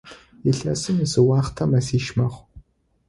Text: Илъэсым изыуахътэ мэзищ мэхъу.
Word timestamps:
Илъэсым 0.49 0.97
изыуахътэ 1.05 1.63
мэзищ 1.69 2.05
мэхъу. 2.17 2.45